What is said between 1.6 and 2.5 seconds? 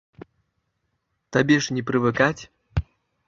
ж не прывыкаць.